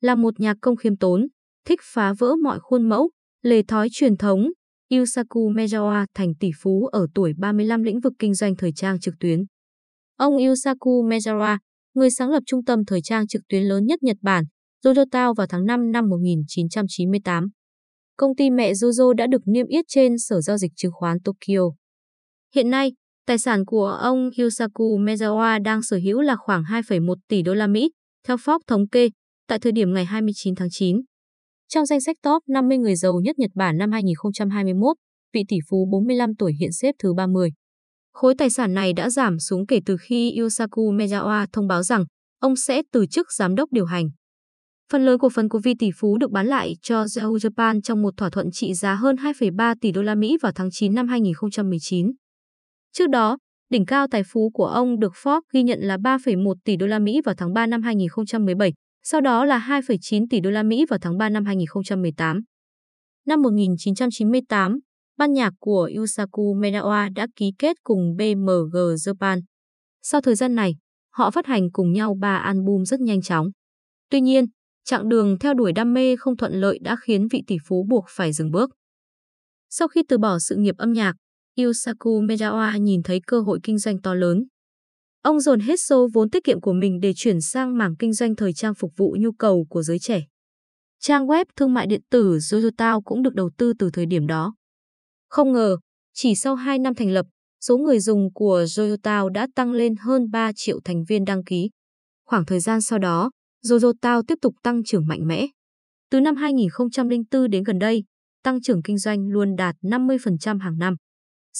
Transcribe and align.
là 0.00 0.14
một 0.14 0.40
nhà 0.40 0.54
công 0.60 0.76
khiêm 0.76 0.96
tốn, 0.96 1.26
thích 1.64 1.80
phá 1.82 2.12
vỡ 2.18 2.36
mọi 2.42 2.58
khuôn 2.60 2.88
mẫu, 2.88 3.10
lề 3.42 3.62
thói 3.62 3.88
truyền 3.92 4.16
thống, 4.16 4.48
Yusaku 4.90 5.50
Mezawa 5.50 6.06
thành 6.14 6.34
tỷ 6.40 6.50
phú 6.62 6.86
ở 6.86 7.06
tuổi 7.14 7.32
35 7.38 7.82
lĩnh 7.82 8.00
vực 8.00 8.12
kinh 8.18 8.34
doanh 8.34 8.56
thời 8.56 8.72
trang 8.72 9.00
trực 9.00 9.14
tuyến. 9.20 9.44
Ông 10.16 10.36
Yusaku 10.36 11.08
Mezawa, 11.08 11.58
người 11.94 12.10
sáng 12.10 12.30
lập 12.30 12.42
trung 12.46 12.64
tâm 12.64 12.84
thời 12.84 13.00
trang 13.02 13.26
trực 13.26 13.42
tuyến 13.48 13.62
lớn 13.62 13.84
nhất 13.86 14.02
Nhật 14.02 14.16
Bản, 14.22 14.44
Jojotao 14.84 15.34
vào 15.34 15.46
tháng 15.46 15.66
5 15.66 15.92
năm 15.92 16.08
1998. 16.08 17.48
Công 18.16 18.36
ty 18.36 18.50
mẹ 18.50 18.72
Jojo 18.72 19.12
đã 19.12 19.26
được 19.26 19.42
niêm 19.46 19.66
yết 19.66 19.84
trên 19.88 20.18
Sở 20.18 20.40
Giao 20.40 20.58
dịch 20.58 20.72
Chứng 20.76 20.92
khoán 20.94 21.18
Tokyo. 21.24 21.62
Hiện 22.54 22.70
nay, 22.70 22.92
tài 23.26 23.38
sản 23.38 23.64
của 23.64 23.86
ông 23.86 24.30
Yusaku 24.38 24.98
Mezawa 24.98 25.62
đang 25.62 25.82
sở 25.82 25.96
hữu 26.04 26.20
là 26.20 26.36
khoảng 26.36 26.62
2,1 26.62 27.14
tỷ 27.28 27.42
đô 27.42 27.54
la 27.54 27.66
Mỹ, 27.66 27.90
theo 28.26 28.36
Forbes 28.36 28.58
thống 28.66 28.88
kê, 28.88 29.08
tại 29.48 29.58
thời 29.58 29.72
điểm 29.72 29.94
ngày 29.94 30.04
29 30.04 30.54
tháng 30.54 30.68
9. 30.70 31.00
Trong 31.68 31.86
danh 31.86 32.00
sách 32.00 32.16
top 32.22 32.42
50 32.48 32.78
người 32.78 32.96
giàu 32.96 33.20
nhất 33.22 33.38
Nhật 33.38 33.50
Bản 33.54 33.78
năm 33.78 33.92
2021, 33.92 34.96
vị 35.34 35.42
tỷ 35.48 35.56
phú 35.70 35.88
45 35.92 36.34
tuổi 36.38 36.52
hiện 36.60 36.72
xếp 36.72 36.94
thứ 36.98 37.14
30. 37.14 37.50
Khối 38.12 38.34
tài 38.38 38.50
sản 38.50 38.74
này 38.74 38.92
đã 38.92 39.10
giảm 39.10 39.38
xuống 39.38 39.66
kể 39.66 39.80
từ 39.86 39.96
khi 40.00 40.36
Yosaku 40.36 40.92
Mezawa 40.92 41.46
thông 41.52 41.66
báo 41.68 41.82
rằng 41.82 42.04
ông 42.40 42.56
sẽ 42.56 42.82
từ 42.92 43.06
chức 43.06 43.32
giám 43.32 43.54
đốc 43.54 43.72
điều 43.72 43.84
hành. 43.84 44.08
Phần 44.92 45.04
lớn 45.06 45.18
cổ 45.18 45.28
phần 45.28 45.48
của 45.48 45.60
vị 45.64 45.74
tỷ 45.78 45.90
phú 45.96 46.18
được 46.18 46.30
bán 46.30 46.46
lại 46.46 46.74
cho 46.82 47.04
Yahoo 47.16 47.30
Japan 47.30 47.80
trong 47.80 48.02
một 48.02 48.14
thỏa 48.16 48.30
thuận 48.30 48.50
trị 48.52 48.74
giá 48.74 48.94
hơn 48.94 49.16
2,3 49.16 49.74
tỷ 49.80 49.92
đô 49.92 50.02
la 50.02 50.14
Mỹ 50.14 50.36
vào 50.42 50.52
tháng 50.54 50.68
9 50.72 50.94
năm 50.94 51.08
2019. 51.08 52.12
Trước 52.92 53.08
đó, 53.08 53.38
đỉnh 53.70 53.86
cao 53.86 54.06
tài 54.10 54.22
phú 54.32 54.50
của 54.54 54.66
ông 54.66 55.00
được 55.00 55.12
Forbes 55.22 55.40
ghi 55.52 55.62
nhận 55.62 55.80
là 55.80 55.96
3,1 55.96 56.54
tỷ 56.64 56.76
đô 56.76 56.86
la 56.86 56.98
Mỹ 56.98 57.20
vào 57.24 57.34
tháng 57.38 57.52
3 57.52 57.66
năm 57.66 57.82
2017, 57.82 58.72
sau 59.02 59.20
đó 59.20 59.44
là 59.44 59.58
2,9 59.68 60.26
tỷ 60.30 60.40
đô 60.40 60.50
la 60.50 60.62
Mỹ 60.62 60.84
vào 60.90 60.98
tháng 61.02 61.18
3 61.18 61.28
năm 61.28 61.44
2018. 61.44 62.40
Năm 63.26 63.42
1998, 63.42 64.78
ban 65.16 65.32
nhạc 65.32 65.52
của 65.60 65.90
Yusaku 65.96 66.54
Menawa 66.54 67.12
đã 67.14 67.26
ký 67.36 67.52
kết 67.58 67.76
cùng 67.82 68.16
BMG 68.16 68.76
Japan. 68.76 69.40
Sau 70.02 70.20
thời 70.20 70.34
gian 70.34 70.54
này, 70.54 70.76
họ 71.10 71.30
phát 71.30 71.46
hành 71.46 71.70
cùng 71.72 71.92
nhau 71.92 72.16
3 72.20 72.36
album 72.36 72.84
rất 72.84 73.00
nhanh 73.00 73.22
chóng. 73.22 73.46
Tuy 74.10 74.20
nhiên, 74.20 74.44
chặng 74.84 75.08
đường 75.08 75.38
theo 75.38 75.54
đuổi 75.54 75.72
đam 75.72 75.94
mê 75.94 76.16
không 76.16 76.36
thuận 76.36 76.52
lợi 76.52 76.78
đã 76.82 76.96
khiến 77.02 77.28
vị 77.30 77.42
tỷ 77.46 77.56
phú 77.66 77.86
buộc 77.88 78.04
phải 78.08 78.32
dừng 78.32 78.50
bước. 78.50 78.70
Sau 79.70 79.88
khi 79.88 80.02
từ 80.08 80.18
bỏ 80.18 80.38
sự 80.38 80.56
nghiệp 80.56 80.74
âm 80.78 80.92
nhạc, 80.92 81.14
Yusaku 81.56 82.22
Medawa 82.22 82.78
nhìn 82.78 83.02
thấy 83.02 83.20
cơ 83.26 83.40
hội 83.40 83.58
kinh 83.62 83.78
doanh 83.78 84.00
to 84.02 84.14
lớn. 84.14 84.44
Ông 85.22 85.40
dồn 85.40 85.60
hết 85.60 85.80
số 85.80 86.08
vốn 86.12 86.30
tiết 86.30 86.44
kiệm 86.44 86.60
của 86.60 86.72
mình 86.72 87.00
để 87.00 87.12
chuyển 87.16 87.40
sang 87.40 87.78
mảng 87.78 87.96
kinh 87.96 88.12
doanh 88.12 88.36
thời 88.36 88.52
trang 88.52 88.74
phục 88.74 88.92
vụ 88.96 89.16
nhu 89.20 89.32
cầu 89.32 89.66
của 89.70 89.82
giới 89.82 89.98
trẻ. 89.98 90.22
Trang 91.00 91.26
web 91.26 91.44
thương 91.56 91.74
mại 91.74 91.86
điện 91.86 92.00
tử 92.10 92.36
Jojotao 92.36 93.02
cũng 93.04 93.22
được 93.22 93.34
đầu 93.34 93.50
tư 93.58 93.72
từ 93.78 93.90
thời 93.92 94.06
điểm 94.06 94.26
đó. 94.26 94.54
Không 95.28 95.52
ngờ, 95.52 95.76
chỉ 96.14 96.34
sau 96.34 96.54
2 96.54 96.78
năm 96.78 96.94
thành 96.94 97.10
lập, 97.10 97.26
số 97.60 97.78
người 97.78 98.00
dùng 98.00 98.32
của 98.32 98.62
Jojotao 98.62 99.28
đã 99.28 99.48
tăng 99.54 99.72
lên 99.72 99.94
hơn 99.96 100.30
3 100.30 100.52
triệu 100.56 100.80
thành 100.84 101.04
viên 101.04 101.24
đăng 101.24 101.44
ký. 101.44 101.70
Khoảng 102.26 102.44
thời 102.44 102.60
gian 102.60 102.80
sau 102.80 102.98
đó, 102.98 103.30
Jojotao 103.64 104.22
tiếp 104.28 104.38
tục 104.42 104.54
tăng 104.62 104.84
trưởng 104.84 105.06
mạnh 105.06 105.26
mẽ. 105.26 105.46
Từ 106.10 106.20
năm 106.20 106.36
2004 106.36 107.50
đến 107.50 107.64
gần 107.64 107.78
đây, 107.78 108.04
tăng 108.42 108.60
trưởng 108.60 108.82
kinh 108.82 108.98
doanh 108.98 109.28
luôn 109.28 109.56
đạt 109.56 109.76
50% 109.82 110.58
hàng 110.58 110.78
năm. 110.78 110.94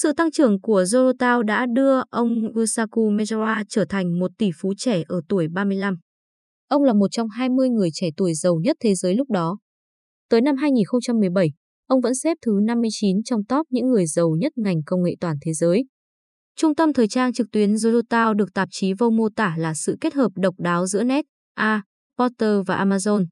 Sự 0.02 0.12
tăng 0.12 0.30
trưởng 0.30 0.60
của 0.60 0.82
Zorotao 0.82 1.42
đã 1.42 1.66
đưa 1.66 2.00
ông 2.10 2.30
Usaku 2.60 3.10
Mejora 3.10 3.64
trở 3.68 3.84
thành 3.88 4.18
một 4.18 4.30
tỷ 4.38 4.50
phú 4.60 4.72
trẻ 4.76 5.02
ở 5.08 5.20
tuổi 5.28 5.48
35. 5.48 5.98
Ông 6.68 6.82
là 6.82 6.92
một 6.92 7.08
trong 7.10 7.28
20 7.28 7.68
người 7.68 7.88
trẻ 7.92 8.08
tuổi 8.16 8.34
giàu 8.34 8.58
nhất 8.64 8.76
thế 8.80 8.94
giới 8.94 9.14
lúc 9.14 9.30
đó. 9.30 9.58
Tới 10.28 10.40
năm 10.40 10.56
2017, 10.56 11.52
ông 11.86 12.00
vẫn 12.00 12.14
xếp 12.14 12.36
thứ 12.42 12.52
59 12.62 13.22
trong 13.22 13.44
top 13.44 13.66
những 13.70 13.88
người 13.88 14.06
giàu 14.06 14.30
nhất 14.40 14.52
ngành 14.56 14.82
công 14.86 15.02
nghệ 15.02 15.14
toàn 15.20 15.36
thế 15.46 15.52
giới. 15.52 15.84
Trung 16.56 16.74
tâm 16.74 16.92
thời 16.92 17.08
trang 17.08 17.32
trực 17.32 17.46
tuyến 17.52 17.74
Zorotao 17.74 18.34
được 18.34 18.54
tạp 18.54 18.68
chí 18.72 18.92
Vogue 18.98 19.16
mô 19.16 19.28
tả 19.36 19.54
là 19.58 19.74
sự 19.74 19.96
kết 20.00 20.14
hợp 20.14 20.32
độc 20.36 20.54
đáo 20.58 20.86
giữa 20.86 21.04
Net, 21.04 21.24
A, 21.54 21.82
Porter 22.18 22.60
và 22.66 22.84
Amazon. 22.84 23.26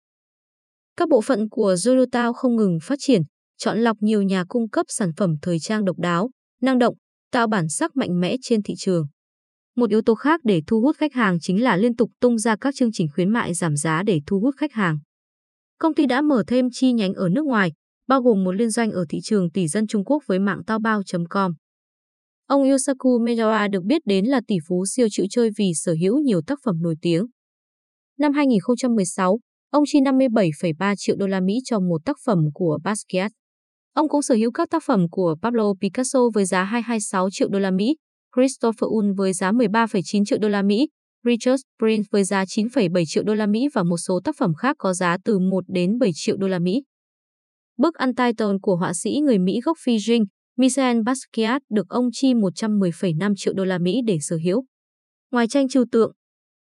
Các 0.96 1.08
bộ 1.08 1.20
phận 1.20 1.48
của 1.48 1.74
Zorotao 1.74 2.32
không 2.32 2.56
ngừng 2.56 2.78
phát 2.82 2.96
triển, 2.98 3.22
chọn 3.58 3.78
lọc 3.78 3.96
nhiều 4.00 4.22
nhà 4.22 4.44
cung 4.48 4.68
cấp 4.68 4.86
sản 4.88 5.10
phẩm 5.16 5.34
thời 5.42 5.58
trang 5.58 5.84
độc 5.84 5.98
đáo, 5.98 6.30
năng 6.60 6.78
động, 6.78 6.94
tạo 7.32 7.46
bản 7.46 7.68
sắc 7.68 7.96
mạnh 7.96 8.20
mẽ 8.20 8.36
trên 8.42 8.62
thị 8.62 8.74
trường. 8.78 9.06
Một 9.76 9.90
yếu 9.90 10.02
tố 10.02 10.14
khác 10.14 10.40
để 10.44 10.62
thu 10.66 10.80
hút 10.80 10.96
khách 10.96 11.12
hàng 11.12 11.38
chính 11.40 11.62
là 11.62 11.76
liên 11.76 11.96
tục 11.96 12.10
tung 12.20 12.38
ra 12.38 12.56
các 12.56 12.74
chương 12.74 12.92
trình 12.92 13.08
khuyến 13.14 13.30
mại 13.30 13.54
giảm 13.54 13.76
giá 13.76 14.02
để 14.02 14.20
thu 14.26 14.40
hút 14.40 14.54
khách 14.58 14.72
hàng. 14.72 14.98
Công 15.78 15.94
ty 15.94 16.06
đã 16.06 16.22
mở 16.22 16.44
thêm 16.46 16.68
chi 16.72 16.92
nhánh 16.92 17.14
ở 17.14 17.28
nước 17.28 17.44
ngoài, 17.44 17.72
bao 18.08 18.22
gồm 18.22 18.44
một 18.44 18.52
liên 18.52 18.70
doanh 18.70 18.90
ở 18.90 19.04
thị 19.08 19.18
trường 19.22 19.50
tỷ 19.50 19.68
dân 19.68 19.86
Trung 19.86 20.04
Quốc 20.04 20.22
với 20.26 20.38
mạng 20.38 20.64
taobao.com. 20.66 21.52
Ông 22.46 22.70
Yosaku 22.70 23.18
Medawa 23.18 23.70
được 23.70 23.84
biết 23.84 24.02
đến 24.04 24.24
là 24.24 24.40
tỷ 24.46 24.56
phú 24.68 24.84
siêu 24.86 25.06
chịu 25.10 25.26
chơi 25.30 25.50
vì 25.58 25.72
sở 25.74 25.94
hữu 26.00 26.18
nhiều 26.18 26.40
tác 26.46 26.58
phẩm 26.64 26.82
nổi 26.82 26.94
tiếng. 27.02 27.26
Năm 28.18 28.32
2016, 28.32 29.38
ông 29.70 29.84
chi 29.86 30.00
57,3 30.00 30.94
triệu 30.98 31.16
đô 31.16 31.26
la 31.26 31.40
Mỹ 31.40 31.54
cho 31.64 31.80
một 31.80 32.04
tác 32.04 32.16
phẩm 32.24 32.38
của 32.54 32.78
Basquiat. 32.84 33.32
Ông 33.96 34.08
cũng 34.08 34.22
sở 34.22 34.34
hữu 34.34 34.50
các 34.50 34.70
tác 34.70 34.82
phẩm 34.86 35.08
của 35.10 35.36
Pablo 35.42 35.72
Picasso 35.80 36.20
với 36.34 36.44
giá 36.44 36.64
226 36.64 37.30
triệu 37.30 37.48
đô 37.48 37.58
la 37.58 37.70
Mỹ, 37.70 37.96
Christopher 38.36 38.88
Un 38.88 39.12
với 39.12 39.32
giá 39.32 39.52
13,9 39.52 40.24
triệu 40.24 40.38
đô 40.38 40.48
la 40.48 40.62
Mỹ, 40.62 40.88
Richard 41.24 41.62
Prince 41.78 42.06
với 42.10 42.24
giá 42.24 42.44
9,7 42.44 43.04
triệu 43.06 43.22
đô 43.22 43.34
la 43.34 43.46
Mỹ 43.46 43.68
và 43.74 43.82
một 43.82 43.96
số 43.96 44.20
tác 44.24 44.36
phẩm 44.38 44.54
khác 44.54 44.76
có 44.78 44.92
giá 44.92 45.16
từ 45.24 45.38
1 45.38 45.64
đến 45.68 45.98
7 45.98 46.10
triệu 46.14 46.36
đô 46.36 46.48
la 46.48 46.58
Mỹ. 46.58 46.82
Bức 47.78 47.94
Untitled 47.94 48.56
của 48.62 48.76
họa 48.76 48.92
sĩ 48.94 49.20
người 49.20 49.38
Mỹ 49.38 49.60
gốc 49.64 49.78
Phi 49.84 49.96
Jing, 49.96 50.24
Michel 50.56 50.98
Basquiat 51.02 51.62
được 51.70 51.88
ông 51.88 52.08
chi 52.12 52.34
110,5 52.34 53.32
triệu 53.36 53.54
đô 53.54 53.64
la 53.64 53.78
Mỹ 53.78 54.00
để 54.06 54.18
sở 54.20 54.38
hữu. 54.44 54.64
Ngoài 55.32 55.48
tranh 55.48 55.68
trừu 55.68 55.84
tượng, 55.92 56.12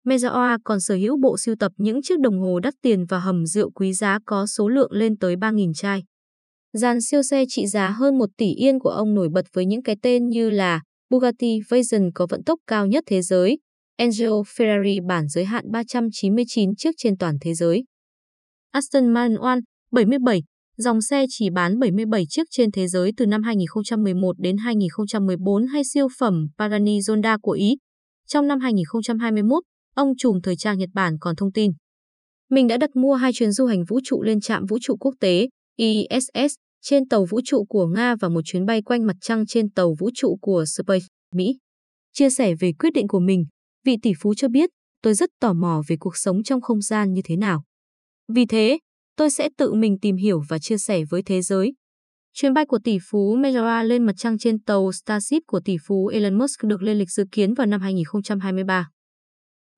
Mezawa 0.06 0.58
còn 0.64 0.80
sở 0.80 0.96
hữu 0.96 1.18
bộ 1.22 1.38
sưu 1.38 1.56
tập 1.60 1.72
những 1.78 2.02
chiếc 2.04 2.20
đồng 2.20 2.40
hồ 2.40 2.60
đắt 2.60 2.74
tiền 2.82 3.06
và 3.10 3.20
hầm 3.20 3.46
rượu 3.46 3.72
quý 3.72 3.94
giá 3.94 4.20
có 4.26 4.46
số 4.46 4.68
lượng 4.68 4.92
lên 4.92 5.18
tới 5.18 5.36
3.000 5.36 5.74
chai. 5.74 6.04
Dàn 6.78 7.02
siêu 7.02 7.24
xe 7.24 7.46
trị 7.50 7.68
giá 7.68 7.90
hơn 7.90 8.18
1 8.18 8.30
tỷ 8.38 8.54
yên 8.54 8.80
của 8.80 8.90
ông 8.90 9.14
nổi 9.14 9.30
bật 9.34 9.46
với 9.54 9.66
những 9.66 9.84
cái 9.84 9.96
tên 10.02 10.30
như 10.30 10.50
là 10.50 10.82
Bugatti 11.10 11.60
Veyron 11.70 12.12
có 12.16 12.28
vận 12.30 12.44
tốc 12.44 12.60
cao 12.68 12.88
nhất 12.88 13.04
thế 13.08 13.22
giới, 13.22 13.58
Angel 13.98 14.30
Ferrari 14.30 15.08
bản 15.08 15.28
giới 15.28 15.46
hạn 15.46 15.72
399 15.72 16.76
chiếc 16.76 16.92
trên 16.98 17.18
toàn 17.18 17.38
thế 17.42 17.54
giới. 17.54 17.84
Aston 18.72 19.14
Martin 19.14 19.38
One 19.38 19.60
77, 19.92 20.44
dòng 20.78 21.02
xe 21.02 21.26
chỉ 21.30 21.50
bán 21.50 21.80
77 21.80 22.24
chiếc 22.30 22.44
trên 22.52 22.72
thế 22.72 22.88
giới 22.88 23.12
từ 23.18 23.26
năm 23.26 23.44
2011 23.44 24.40
đến 24.40 24.58
2014 24.58 25.68
hay 25.68 25.84
siêu 25.84 26.08
phẩm 26.20 26.48
Pagani 26.58 27.00
Zonda 27.00 27.38
của 27.42 27.52
Ý. 27.52 27.76
Trong 28.28 28.48
năm 28.48 28.60
2021, 28.60 29.64
ông 29.96 30.14
trùm 30.18 30.42
thời 30.44 30.56
trang 30.56 30.78
Nhật 30.78 30.90
Bản 30.94 31.18
còn 31.20 31.36
thông 31.36 31.52
tin. 31.52 31.72
Mình 32.50 32.68
đã 32.68 32.78
đặt 32.78 32.96
mua 32.96 33.14
hai 33.14 33.32
chuyến 33.34 33.52
du 33.52 33.66
hành 33.66 33.84
vũ 33.90 34.00
trụ 34.04 34.22
lên 34.22 34.40
trạm 34.42 34.66
vũ 34.66 34.78
trụ 34.82 34.98
quốc 35.00 35.16
tế 35.20 35.48
ISS 35.78 36.65
trên 36.86 37.08
tàu 37.08 37.26
vũ 37.26 37.42
trụ 37.46 37.66
của 37.70 37.88
Nga 37.88 38.16
và 38.16 38.30
một 38.30 38.42
chuyến 38.46 38.66
bay 38.66 38.82
quanh 38.82 39.06
mặt 39.06 39.16
trăng 39.22 39.46
trên 39.46 39.70
tàu 39.70 39.96
vũ 40.00 40.10
trụ 40.14 40.38
của 40.42 40.66
Space, 40.66 41.06
Mỹ. 41.36 41.58
Chia 42.14 42.30
sẻ 42.30 42.56
về 42.60 42.72
quyết 42.80 42.94
định 42.94 43.08
của 43.08 43.20
mình, 43.20 43.46
vị 43.86 43.98
tỷ 44.02 44.12
phú 44.20 44.34
cho 44.34 44.48
biết, 44.48 44.70
tôi 45.02 45.14
rất 45.14 45.30
tò 45.40 45.54
mò 45.54 45.82
về 45.88 45.96
cuộc 46.00 46.18
sống 46.18 46.44
trong 46.44 46.62
không 46.62 46.82
gian 46.82 47.14
như 47.14 47.22
thế 47.26 47.36
nào. 47.36 47.64
Vì 48.34 48.46
thế, 48.46 48.80
tôi 49.16 49.30
sẽ 49.30 49.50
tự 49.58 49.74
mình 49.74 50.00
tìm 50.02 50.16
hiểu 50.16 50.42
và 50.50 50.60
chia 50.60 50.78
sẻ 50.78 51.04
với 51.10 51.24
thế 51.24 51.42
giới. 51.42 51.74
Chuyến 52.34 52.54
bay 52.54 52.66
của 52.66 52.80
tỷ 52.84 52.98
phú 53.10 53.38
Mejora 53.38 53.84
lên 53.84 54.06
mặt 54.06 54.14
trăng 54.18 54.38
trên 54.38 54.64
tàu 54.64 54.92
Starship 54.92 55.44
của 55.48 55.60
tỷ 55.66 55.78
phú 55.88 56.08
Elon 56.08 56.38
Musk 56.38 56.64
được 56.64 56.82
lên 56.82 56.98
lịch 56.98 57.12
dự 57.12 57.24
kiến 57.32 57.54
vào 57.54 57.68
năm 57.68 57.82
2023. 57.82 58.90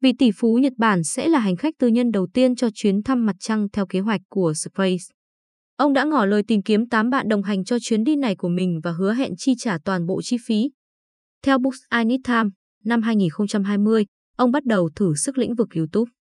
Vị 0.01 0.13
tỷ 0.19 0.31
phú 0.31 0.57
Nhật 0.57 0.73
Bản 0.77 1.03
sẽ 1.03 1.27
là 1.27 1.39
hành 1.39 1.55
khách 1.55 1.73
tư 1.79 1.87
nhân 1.87 2.11
đầu 2.11 2.27
tiên 2.33 2.55
cho 2.55 2.69
chuyến 2.73 3.03
thăm 3.03 3.25
mặt 3.25 3.35
trăng 3.39 3.67
theo 3.73 3.85
kế 3.85 3.99
hoạch 3.99 4.21
của 4.29 4.53
Space. 4.53 5.16
Ông 5.77 5.93
đã 5.93 6.03
ngỏ 6.03 6.25
lời 6.25 6.43
tìm 6.47 6.61
kiếm 6.61 6.89
8 6.89 7.09
bạn 7.09 7.27
đồng 7.27 7.43
hành 7.43 7.63
cho 7.63 7.77
chuyến 7.81 8.03
đi 8.03 8.15
này 8.15 8.35
của 8.35 8.49
mình 8.49 8.79
và 8.83 8.91
hứa 8.91 9.13
hẹn 9.13 9.33
chi 9.37 9.53
trả 9.57 9.77
toàn 9.85 10.05
bộ 10.05 10.21
chi 10.21 10.37
phí. 10.45 10.69
Theo 11.43 11.57
Books 11.59 11.77
I 11.97 12.03
Need 12.03 12.19
Time, 12.27 12.49
năm 12.83 13.01
2020, 13.01 14.05
ông 14.37 14.51
bắt 14.51 14.65
đầu 14.65 14.89
thử 14.95 15.15
sức 15.15 15.37
lĩnh 15.37 15.55
vực 15.55 15.67
YouTube. 15.75 16.11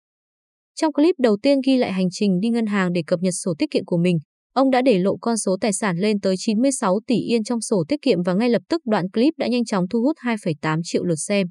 Trong 0.75 0.93
clip 0.93 1.15
đầu 1.19 1.37
tiên 1.43 1.59
ghi 1.67 1.77
lại 1.77 1.93
hành 1.93 2.07
trình 2.11 2.41
đi 2.41 2.49
ngân 2.49 2.67
hàng 2.67 2.93
để 2.93 3.03
cập 3.07 3.21
nhật 3.23 3.35
sổ 3.45 3.55
tiết 3.59 3.71
kiệm 3.71 3.85
của 3.85 3.99
mình, 3.99 4.19
ông 4.55 4.71
đã 4.71 4.83
để 4.83 4.99
lộ 4.99 5.17
con 5.17 5.37
số 5.39 5.57
tài 5.61 5.73
sản 5.73 5.99
lên 5.99 6.21
tới 6.21 6.35
96 6.39 7.01
tỷ 7.07 7.17
yên 7.17 7.45
trong 7.45 7.61
sổ 7.61 7.85
tiết 7.89 8.03
kiệm 8.03 8.23
và 8.23 8.35
ngay 8.35 8.51
lập 8.51 8.63
tức 8.69 8.83
đoạn 8.87 9.11
clip 9.11 9.35
đã 9.37 9.47
nhanh 9.47 9.65
chóng 9.65 9.89
thu 9.89 10.03
hút 10.03 10.17
2,8 10.25 10.81
triệu 10.85 11.05
lượt 11.05 11.19
xem. 11.19 11.47